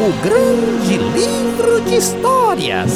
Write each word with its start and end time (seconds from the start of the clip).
o 0.00 0.12
grande 0.22 0.96
livro 0.96 1.80
de 1.80 1.96
histórias. 1.96 2.92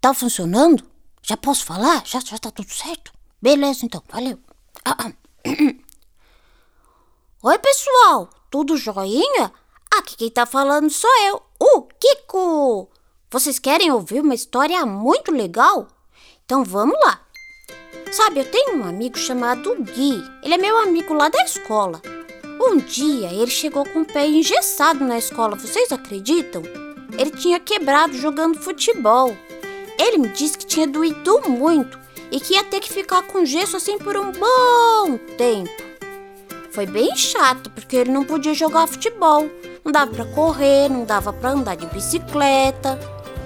Tá 0.00 0.12
funcionando? 0.12 0.82
Já 1.22 1.36
posso 1.36 1.64
falar? 1.64 2.02
Já, 2.04 2.18
já 2.18 2.36
tá 2.38 2.50
tudo 2.50 2.72
certo? 2.72 3.12
Beleza, 3.40 3.86
então, 3.86 4.02
valeu. 4.10 4.40
Oi, 7.42 7.58
pessoal, 7.58 8.28
tudo 8.50 8.76
joinha? 8.76 9.52
Aqui 9.96 10.16
quem 10.16 10.30
tá 10.30 10.44
falando 10.44 10.90
sou 10.90 11.10
eu, 11.28 11.40
o 11.60 11.82
Kiko. 11.82 12.90
Vocês 13.30 13.60
querem 13.60 13.92
ouvir 13.92 14.22
uma 14.22 14.34
história 14.34 14.84
muito 14.84 15.30
legal? 15.30 15.86
Então 16.44 16.64
vamos 16.64 16.98
lá. 17.04 17.25
Sabe, 18.12 18.40
eu 18.40 18.44
tenho 18.44 18.78
um 18.78 18.84
amigo 18.84 19.18
chamado 19.18 19.76
Gui. 19.80 20.24
Ele 20.42 20.54
é 20.54 20.58
meu 20.58 20.78
amigo 20.78 21.12
lá 21.12 21.28
da 21.28 21.42
escola. 21.44 22.00
Um 22.58 22.78
dia 22.78 23.30
ele 23.32 23.50
chegou 23.50 23.84
com 23.84 24.00
o 24.00 24.06
pé 24.06 24.26
engessado 24.26 25.04
na 25.04 25.18
escola, 25.18 25.56
vocês 25.56 25.92
acreditam? 25.92 26.62
Ele 27.18 27.30
tinha 27.30 27.60
quebrado 27.60 28.16
jogando 28.16 28.58
futebol. 28.58 29.36
Ele 29.98 30.18
me 30.18 30.28
disse 30.28 30.56
que 30.56 30.66
tinha 30.66 30.86
doído 30.86 31.42
muito 31.48 31.98
e 32.30 32.40
que 32.40 32.54
ia 32.54 32.64
ter 32.64 32.80
que 32.80 32.92
ficar 32.92 33.22
com 33.22 33.44
gesso 33.44 33.76
assim 33.76 33.98
por 33.98 34.16
um 34.16 34.32
bom 34.32 35.18
tempo. 35.36 35.70
Foi 36.70 36.86
bem 36.86 37.14
chato 37.16 37.70
porque 37.70 37.96
ele 37.96 38.10
não 38.10 38.24
podia 38.24 38.54
jogar 38.54 38.86
futebol, 38.86 39.48
não 39.84 39.92
dava 39.92 40.10
para 40.10 40.24
correr, 40.26 40.88
não 40.88 41.04
dava 41.04 41.32
para 41.32 41.50
andar 41.50 41.76
de 41.76 41.86
bicicleta. 41.86 42.98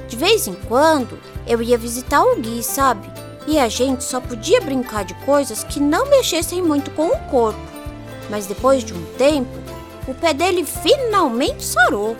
De 0.08 0.16
vez 0.16 0.46
em 0.46 0.54
quando 0.68 1.18
eu 1.46 1.60
ia 1.60 1.78
visitar 1.78 2.22
o 2.22 2.36
Gui, 2.36 2.62
sabe? 2.62 3.19
E 3.46 3.58
a 3.58 3.68
gente 3.68 4.04
só 4.04 4.20
podia 4.20 4.60
brincar 4.60 5.04
de 5.04 5.14
coisas 5.24 5.64
que 5.64 5.80
não 5.80 6.08
mexessem 6.10 6.62
muito 6.62 6.90
com 6.92 7.08
o 7.08 7.18
corpo. 7.30 7.60
Mas 8.28 8.46
depois 8.46 8.84
de 8.84 8.94
um 8.94 9.04
tempo, 9.16 9.50
o 10.06 10.14
pé 10.14 10.32
dele 10.32 10.64
finalmente 10.64 11.64
sarou. 11.64 12.16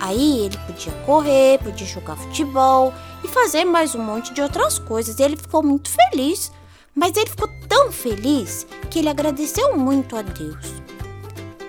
Aí 0.00 0.46
ele 0.46 0.58
podia 0.66 0.92
correr, 1.06 1.58
podia 1.58 1.86
jogar 1.86 2.16
futebol 2.16 2.92
e 3.22 3.28
fazer 3.28 3.64
mais 3.64 3.94
um 3.94 4.02
monte 4.02 4.32
de 4.34 4.42
outras 4.42 4.78
coisas. 4.78 5.18
E 5.18 5.22
ele 5.22 5.36
ficou 5.36 5.62
muito 5.62 5.90
feliz. 5.90 6.50
Mas 6.94 7.16
ele 7.16 7.30
ficou 7.30 7.48
tão 7.68 7.90
feliz 7.90 8.66
que 8.88 9.00
ele 9.00 9.08
agradeceu 9.08 9.76
muito 9.76 10.16
a 10.16 10.22
Deus. 10.22 10.84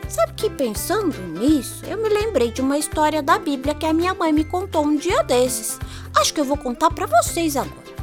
Sabe 0.07 0.33
que 0.33 0.49
pensando 0.49 1.19
nisso, 1.39 1.83
eu 1.85 1.97
me 1.97 2.07
lembrei 2.07 2.51
de 2.51 2.61
uma 2.61 2.77
história 2.77 3.23
da 3.23 3.39
Bíblia 3.39 3.73
que 3.73 3.85
a 3.85 3.93
minha 3.93 4.13
mãe 4.13 4.31
me 4.31 4.45
contou 4.45 4.85
um 4.85 4.95
dia 4.95 5.23
desses. 5.23 5.79
Acho 6.15 6.33
que 6.33 6.39
eu 6.39 6.45
vou 6.45 6.57
contar 6.57 6.91
para 6.91 7.07
vocês 7.07 7.57
agora. 7.57 7.94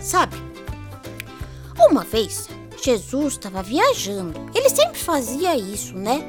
Sabe? 0.00 0.36
Uma 1.90 2.04
vez, 2.04 2.48
Jesus 2.82 3.34
estava 3.34 3.62
viajando. 3.62 4.34
Ele 4.54 4.68
sempre 4.68 4.98
fazia 4.98 5.56
isso, 5.56 5.96
né? 5.96 6.22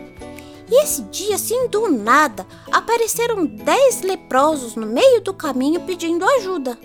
E 0.69 0.83
esse 0.83 1.01
dia, 1.03 1.35
assim 1.35 1.67
do 1.67 1.89
nada, 1.89 2.45
apareceram 2.71 3.45
dez 3.45 4.01
leprosos 4.01 4.75
no 4.75 4.87
meio 4.87 5.21
do 5.21 5.33
caminho 5.33 5.81
pedindo 5.81 6.25
ajuda. 6.25 6.77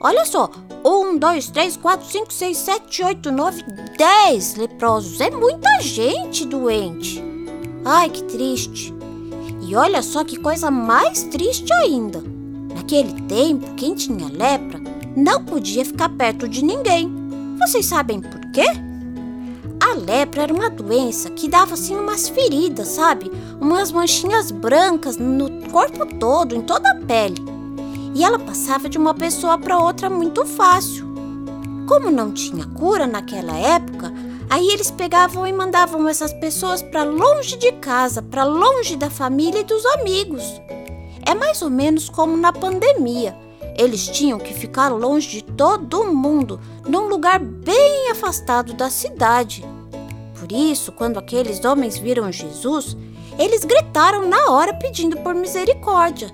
Olha 0.00 0.24
só, 0.24 0.50
um, 0.82 1.18
dois, 1.18 1.50
três, 1.50 1.76
quatro, 1.76 2.06
cinco, 2.06 2.32
seis, 2.32 2.56
sete, 2.56 3.02
oito, 3.02 3.30
nove, 3.30 3.62
dez 3.98 4.54
leprosos. 4.54 5.20
É 5.20 5.30
muita 5.30 5.80
gente 5.80 6.46
doente. 6.46 7.22
Ai, 7.84 8.08
que 8.08 8.24
triste. 8.24 8.94
E 9.60 9.76
olha 9.76 10.02
só 10.02 10.24
que 10.24 10.38
coisa 10.38 10.70
mais 10.70 11.24
triste 11.24 11.70
ainda. 11.74 12.22
Naquele 12.74 13.20
tempo, 13.22 13.74
quem 13.74 13.94
tinha 13.94 14.28
lepra 14.28 14.79
não 15.16 15.44
podia 15.44 15.84
ficar 15.84 16.08
perto 16.10 16.48
de 16.48 16.64
ninguém. 16.64 17.10
Vocês 17.58 17.86
sabem 17.86 18.20
por 18.20 18.40
quê? 18.52 18.66
A 19.80 19.94
lepra 19.94 20.42
era 20.42 20.54
uma 20.54 20.68
doença 20.68 21.30
que 21.30 21.48
dava 21.48 21.74
assim 21.74 21.96
umas 21.96 22.28
feridas, 22.28 22.88
sabe? 22.88 23.30
Umas 23.60 23.90
manchinhas 23.90 24.50
brancas 24.50 25.16
no 25.16 25.50
corpo 25.70 26.06
todo, 26.18 26.54
em 26.54 26.62
toda 26.62 26.90
a 26.90 26.94
pele. 26.96 27.42
E 28.14 28.22
ela 28.22 28.38
passava 28.38 28.88
de 28.88 28.98
uma 28.98 29.14
pessoa 29.14 29.56
para 29.58 29.78
outra 29.78 30.10
muito 30.10 30.44
fácil. 30.44 31.08
Como 31.88 32.10
não 32.10 32.30
tinha 32.30 32.66
cura 32.66 33.06
naquela 33.06 33.56
época, 33.56 34.12
aí 34.48 34.68
eles 34.68 34.90
pegavam 34.90 35.46
e 35.46 35.52
mandavam 35.52 36.06
essas 36.08 36.32
pessoas 36.34 36.82
para 36.82 37.02
longe 37.02 37.56
de 37.56 37.72
casa, 37.72 38.22
para 38.22 38.44
longe 38.44 38.96
da 38.96 39.10
família 39.10 39.60
e 39.60 39.64
dos 39.64 39.84
amigos. 39.86 40.60
É 41.26 41.34
mais 41.34 41.62
ou 41.62 41.70
menos 41.70 42.08
como 42.08 42.36
na 42.36 42.52
pandemia. 42.52 43.36
Eles 43.80 44.06
tinham 44.06 44.38
que 44.38 44.52
ficar 44.52 44.88
longe 44.88 45.26
de 45.26 45.42
todo 45.42 46.12
mundo, 46.12 46.60
num 46.86 47.08
lugar 47.08 47.38
bem 47.38 48.10
afastado 48.10 48.74
da 48.74 48.90
cidade. 48.90 49.64
Por 50.38 50.52
isso, 50.52 50.92
quando 50.92 51.18
aqueles 51.18 51.64
homens 51.64 51.96
viram 51.96 52.30
Jesus, 52.30 52.94
eles 53.38 53.64
gritaram 53.64 54.28
na 54.28 54.50
hora 54.50 54.74
pedindo 54.74 55.16
por 55.22 55.34
misericórdia. 55.34 56.30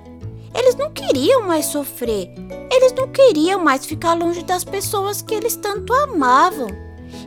Eles 0.52 0.74
não 0.74 0.90
queriam 0.90 1.46
mais 1.46 1.66
sofrer, 1.66 2.32
eles 2.68 2.92
não 2.94 3.06
queriam 3.06 3.62
mais 3.62 3.86
ficar 3.86 4.14
longe 4.14 4.42
das 4.42 4.64
pessoas 4.64 5.22
que 5.22 5.32
eles 5.32 5.54
tanto 5.54 5.92
amavam. 5.94 6.66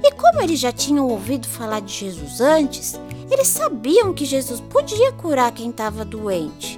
E 0.04 0.12
como 0.12 0.42
eles 0.42 0.60
já 0.60 0.74
tinham 0.74 1.08
ouvido 1.08 1.48
falar 1.48 1.80
de 1.80 1.94
Jesus 1.94 2.42
antes, 2.42 3.00
eles 3.32 3.48
sabiam 3.48 4.14
que 4.14 4.26
Jesus 4.26 4.60
podia 4.60 5.14
curar 5.14 5.54
quem 5.54 5.70
estava 5.70 6.04
doente. 6.04 6.78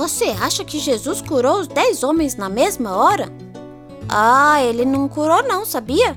Você 0.00 0.34
acha 0.40 0.64
que 0.64 0.78
Jesus 0.78 1.20
curou 1.20 1.60
os 1.60 1.66
dez 1.68 2.02
homens 2.02 2.34
na 2.34 2.48
mesma 2.48 2.96
hora? 2.96 3.30
Ah, 4.08 4.64
ele 4.64 4.86
não 4.86 5.06
curou, 5.06 5.42
não, 5.42 5.66
sabia? 5.66 6.16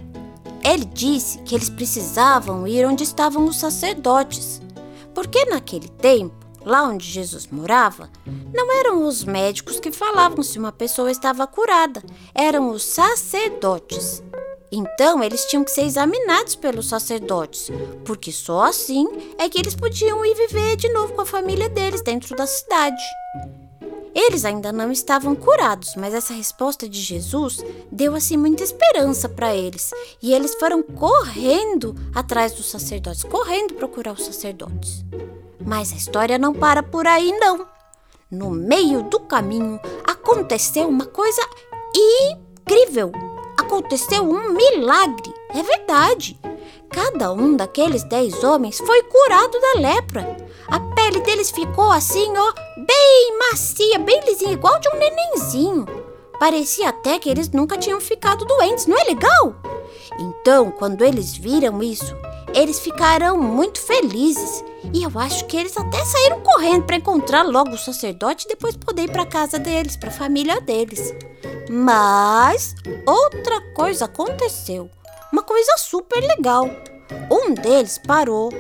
Ele 0.63 0.85
disse 0.85 1.39
que 1.39 1.53
eles 1.53 1.69
precisavam 1.69 2.65
ir 2.65 2.87
onde 2.87 3.03
estavam 3.03 3.43
os 3.43 3.57
sacerdotes, 3.57 4.61
porque 5.13 5.43
naquele 5.43 5.89
tempo, 5.89 6.33
lá 6.65 6.83
onde 6.83 7.05
Jesus 7.05 7.47
morava, 7.47 8.09
não 8.53 8.71
eram 8.71 9.05
os 9.05 9.25
médicos 9.25 9.81
que 9.81 9.91
falavam 9.91 10.41
se 10.43 10.57
uma 10.57 10.71
pessoa 10.71 11.11
estava 11.11 11.45
curada, 11.45 12.01
eram 12.33 12.69
os 12.69 12.85
sacerdotes. 12.85 14.23
Então 14.71 15.21
eles 15.21 15.43
tinham 15.47 15.65
que 15.65 15.71
ser 15.71 15.83
examinados 15.83 16.55
pelos 16.55 16.87
sacerdotes, 16.87 17.69
porque 18.05 18.31
só 18.31 18.63
assim 18.63 19.09
é 19.37 19.49
que 19.49 19.59
eles 19.59 19.75
podiam 19.75 20.25
ir 20.25 20.35
viver 20.35 20.77
de 20.77 20.87
novo 20.93 21.11
com 21.11 21.21
a 21.21 21.25
família 21.25 21.67
deles 21.67 22.01
dentro 22.01 22.33
da 22.33 22.47
cidade. 22.47 23.03
Eles 24.15 24.45
ainda 24.45 24.71
não 24.71 24.91
estavam 24.91 25.35
curados, 25.35 25.95
mas 25.95 26.13
essa 26.13 26.33
resposta 26.33 26.87
de 26.87 27.01
Jesus 27.01 27.63
deu 27.91 28.13
assim 28.13 28.37
muita 28.37 28.63
esperança 28.63 29.27
para 29.27 29.55
eles. 29.55 29.91
E 30.21 30.33
eles 30.33 30.53
foram 30.55 30.83
correndo 30.83 31.95
atrás 32.13 32.53
dos 32.53 32.69
sacerdotes, 32.69 33.23
correndo 33.23 33.73
procurar 33.73 34.13
os 34.13 34.23
sacerdotes. 34.23 35.03
Mas 35.65 35.91
a 35.91 35.95
história 35.95 36.37
não 36.37 36.53
para 36.53 36.83
por 36.83 37.07
aí, 37.07 37.31
não. 37.39 37.67
No 38.29 38.49
meio 38.49 39.03
do 39.03 39.19
caminho 39.19 39.79
aconteceu 40.03 40.87
uma 40.87 41.05
coisa 41.05 41.41
incrível. 41.95 43.11
Aconteceu 43.59 44.23
um 44.23 44.53
milagre. 44.53 45.33
É 45.49 45.63
verdade. 45.63 46.39
Cada 46.89 47.31
um 47.31 47.55
daqueles 47.55 48.03
dez 48.03 48.43
homens 48.43 48.77
foi 48.77 49.01
curado 49.03 49.59
da 49.59 49.79
lepra. 49.79 50.37
A 50.67 50.79
pele 50.79 51.19
deles 51.21 51.51
ficou 51.51 51.91
assim, 51.91 52.31
ó, 52.37 52.53
bem 52.77 53.39
macia, 53.39 53.99
bem 53.99 54.19
lisinha, 54.25 54.53
igual 54.53 54.79
de 54.79 54.89
um 54.89 54.97
nenenzinho. 54.97 55.85
Parecia 56.39 56.89
até 56.89 57.19
que 57.19 57.29
eles 57.29 57.49
nunca 57.49 57.77
tinham 57.77 58.01
ficado 58.01 58.45
doentes, 58.45 58.85
não 58.85 58.97
é 58.97 59.03
legal? 59.03 59.55
Então, 60.19 60.71
quando 60.71 61.03
eles 61.03 61.35
viram 61.35 61.81
isso, 61.81 62.15
eles 62.53 62.79
ficaram 62.79 63.37
muito 63.37 63.79
felizes. 63.79 64.63
E 64.93 65.03
eu 65.03 65.11
acho 65.15 65.45
que 65.45 65.55
eles 65.55 65.77
até 65.77 66.03
saíram 66.03 66.41
correndo 66.41 66.83
para 66.83 66.97
encontrar 66.97 67.43
logo 67.43 67.71
o 67.71 67.77
sacerdote 67.77 68.45
e 68.45 68.49
depois 68.49 68.75
poder 68.75 69.03
ir 69.03 69.11
para 69.11 69.25
casa 69.25 69.57
deles, 69.57 69.95
para 69.95 70.09
a 70.09 70.13
família 70.13 70.59
deles. 70.59 71.13
Mas 71.69 72.75
outra 73.05 73.61
coisa 73.73 74.05
aconteceu 74.05 74.89
uma 75.33 75.41
coisa 75.41 75.75
super 75.79 76.21
legal. 76.21 76.69
Um 77.31 77.55
deles 77.55 77.97
parou, 77.97 78.51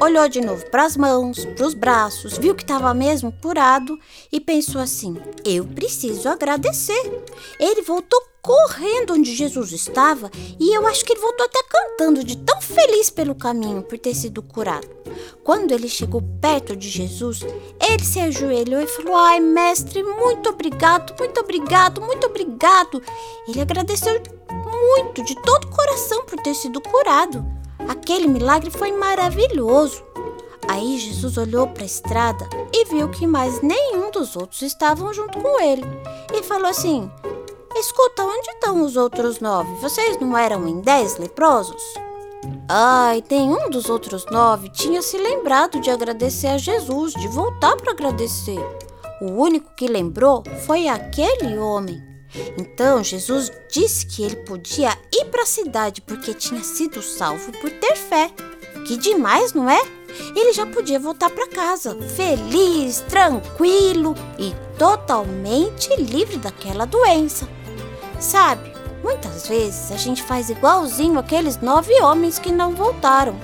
olhou 0.00 0.28
de 0.28 0.40
novo 0.40 0.64
para 0.70 0.84
as 0.84 0.96
mãos, 0.96 1.44
para 1.44 1.66
os 1.66 1.74
braços, 1.74 2.38
viu 2.38 2.54
que 2.54 2.62
estava 2.62 2.92
mesmo 2.94 3.32
curado 3.42 3.98
e 4.32 4.40
pensou 4.40 4.80
assim: 4.80 5.16
eu 5.44 5.64
preciso 5.64 6.28
agradecer. 6.28 7.22
Ele 7.58 7.82
voltou 7.82 8.20
correndo 8.42 9.12
onde 9.12 9.34
Jesus 9.34 9.70
estava 9.72 10.30
e 10.58 10.74
eu 10.74 10.86
acho 10.86 11.04
que 11.04 11.12
ele 11.12 11.20
voltou 11.20 11.44
até 11.44 11.62
cantando 11.62 12.24
de 12.24 12.38
tão 12.38 12.58
feliz 12.60 13.10
pelo 13.10 13.34
caminho 13.34 13.82
por 13.82 13.98
ter 13.98 14.14
sido 14.14 14.42
curado. 14.42 14.88
Quando 15.44 15.72
ele 15.72 15.88
chegou 15.88 16.22
perto 16.40 16.74
de 16.74 16.88
Jesus, 16.88 17.40
ele 17.80 18.04
se 18.04 18.20
ajoelhou 18.20 18.80
e 18.80 18.86
falou: 18.86 19.16
Ai, 19.16 19.40
mestre, 19.40 20.02
muito 20.02 20.48
obrigado, 20.48 21.14
muito 21.18 21.40
obrigado, 21.40 22.00
muito 22.00 22.26
obrigado. 22.26 23.02
Ele 23.46 23.60
agradeceu 23.60 24.20
muito, 24.50 25.22
de 25.22 25.34
todo 25.42 25.64
o 25.64 25.70
coração, 25.70 26.24
por 26.24 26.40
ter 26.40 26.54
sido 26.54 26.80
curado. 26.80 27.59
Aquele 27.90 28.28
milagre 28.28 28.70
foi 28.70 28.92
maravilhoso. 28.92 30.04
Aí 30.68 30.96
Jesus 30.96 31.36
olhou 31.36 31.66
para 31.66 31.82
a 31.82 31.86
estrada 31.86 32.48
e 32.72 32.84
viu 32.84 33.08
que 33.08 33.26
mais 33.26 33.60
nenhum 33.62 34.12
dos 34.12 34.36
outros 34.36 34.62
estavam 34.62 35.12
junto 35.12 35.40
com 35.40 35.60
ele. 35.60 35.82
E 36.32 36.40
falou 36.44 36.68
assim: 36.68 37.10
Escuta, 37.74 38.22
onde 38.22 38.48
estão 38.48 38.84
os 38.84 38.96
outros 38.96 39.40
nove? 39.40 39.74
Vocês 39.80 40.20
não 40.20 40.38
eram 40.38 40.68
em 40.68 40.80
dez 40.80 41.18
leprosos? 41.18 41.82
Ai, 42.68 43.22
tem 43.22 43.50
um 43.50 43.68
dos 43.68 43.90
outros 43.90 44.24
nove 44.26 44.68
tinha 44.68 45.02
se 45.02 45.18
lembrado 45.18 45.80
de 45.80 45.90
agradecer 45.90 46.46
a 46.46 46.58
Jesus, 46.58 47.12
de 47.14 47.26
voltar 47.26 47.76
para 47.76 47.90
agradecer. 47.90 48.60
O 49.20 49.32
único 49.32 49.74
que 49.74 49.88
lembrou 49.88 50.44
foi 50.64 50.86
aquele 50.86 51.58
homem. 51.58 52.09
Então 52.56 53.02
Jesus 53.02 53.50
disse 53.70 54.06
que 54.06 54.22
ele 54.22 54.36
podia 54.36 54.96
ir 55.12 55.24
para 55.26 55.42
a 55.42 55.46
cidade 55.46 56.00
porque 56.00 56.34
tinha 56.34 56.62
sido 56.62 57.02
salvo 57.02 57.52
por 57.52 57.70
ter 57.70 57.96
fé. 57.96 58.30
Que 58.86 58.96
demais, 58.96 59.52
não 59.52 59.68
é? 59.68 59.80
Ele 60.34 60.52
já 60.52 60.66
podia 60.66 60.98
voltar 60.98 61.30
para 61.30 61.48
casa, 61.48 61.96
feliz, 62.16 63.00
tranquilo 63.08 64.14
e 64.38 64.54
totalmente 64.78 65.94
livre 65.96 66.36
daquela 66.36 66.84
doença. 66.84 67.48
Sabe, 68.18 68.72
muitas 69.02 69.46
vezes 69.46 69.92
a 69.92 69.96
gente 69.96 70.22
faz 70.22 70.50
igualzinho 70.50 71.18
aqueles 71.18 71.60
nove 71.60 71.92
homens 72.00 72.38
que 72.38 72.52
não 72.52 72.74
voltaram. 72.74 73.38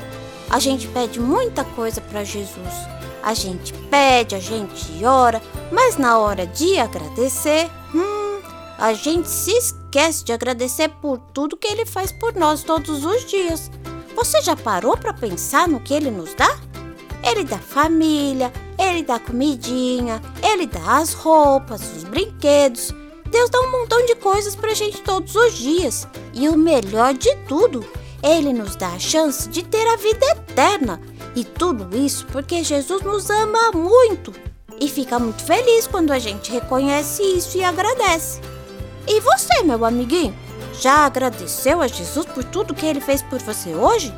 A 0.49 0.59
gente 0.59 0.87
pede 0.89 1.21
muita 1.21 1.65
coisa 1.65 2.01
para 2.01 2.25
Jesus. 2.25 2.75
A 3.23 3.35
gente 3.35 3.73
pede, 3.91 4.35
a 4.35 4.41
gente 4.41 5.05
ora, 5.05 5.43
mas 5.73 5.97
na 5.97 6.19
hora 6.19 6.47
de 6.47 6.79
agradecer, 6.79 7.69
a 8.79 8.93
gente 8.93 9.29
se 9.29 9.53
esquece 9.53 10.25
de 10.25 10.33
agradecer 10.33 10.89
por 11.01 11.19
tudo 11.33 11.57
que 11.57 11.67
ele 11.67 11.87
faz 11.87 12.13
por 12.13 12.35
nós 12.35 12.63
todos 12.63 13.05
os 13.05 13.25
dias. 13.25 13.71
Você 14.15 14.41
já 14.43 14.57
parou 14.57 14.97
para 14.97 15.13
pensar 15.13 15.69
no 15.69 15.81
que 15.81 15.95
ele 15.95 16.11
nos 16.11 16.35
dá? 16.35 16.59
Ele 17.23 17.45
dá 17.45 17.59
família, 17.59 18.53
ele 18.79 19.03
dá 19.03 19.19
comidinha, 19.19 20.21
ele 20.43 20.67
dá 20.67 20.99
as 20.99 21.13
roupas, 21.13 21.81
os 21.97 22.05
brinquedos. 22.05 22.93
Deus 23.31 23.51
dá 23.51 23.61
um 23.61 23.73
montão 23.73 24.05
de 24.07 24.15
coisas 24.17 24.55
pra 24.55 24.75
gente 24.75 25.03
todos 25.03 25.35
os 25.35 25.55
dias. 25.55 26.07
E 26.33 26.49
o 26.49 26.57
melhor 26.57 27.15
de 27.15 27.35
tudo, 27.49 27.85
ele 28.23 28.53
nos 28.53 28.77
dá 28.77 28.89
a 28.89 28.99
chance 28.99 29.49
de 29.49 29.65
ter 29.65 29.87
a 29.87 29.97
vida 29.97 30.25
eterna. 30.27 31.01
E 31.35 31.45
tudo 31.45 31.97
isso 31.97 32.27
porque 32.27 32.63
Jesus 32.63 33.03
nos 33.03 33.29
ama 33.29 33.73
muito 33.73 34.33
e 34.81 34.89
fica 34.89 35.19
muito 35.19 35.43
feliz 35.43 35.87
quando 35.87 36.13
a 36.13 36.19
gente 36.19 36.51
reconhece 36.51 37.23
isso 37.23 37.59
e 37.59 37.65
agradece. 37.65 38.41
E 39.07 39.21
você, 39.21 39.63
meu 39.63 39.85
amiguinho, 39.85 40.37
já 40.81 41.07
agradeceu 41.07 41.81
a 41.81 41.87
Jesus 41.87 42.27
por 42.27 42.45
tudo 42.45 42.75
que 42.75 42.87
ele 42.87 43.01
fez 43.01 43.23
por 43.23 43.39
você 43.41 43.75
hoje? 43.75 44.13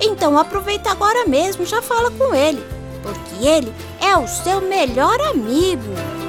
Então 0.00 0.38
aproveita 0.38 0.90
agora 0.90 1.26
mesmo, 1.26 1.66
já 1.66 1.82
fala 1.82 2.10
com 2.10 2.34
ele, 2.34 2.64
porque 3.02 3.46
ele 3.46 3.72
é 4.00 4.16
o 4.16 4.26
seu 4.26 4.60
melhor 4.60 5.20
amigo. 5.20 6.19